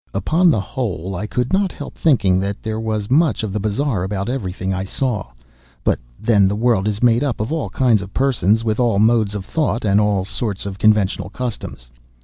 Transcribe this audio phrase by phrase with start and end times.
[0.15, 4.03] Upon the whole, I could not help thinking that there was much of the bizarre
[4.03, 8.11] about every thing I saw—but then the world is made up of all kinds of
[8.11, 11.91] persons, with all modes of thought, and all sorts of conventional customs.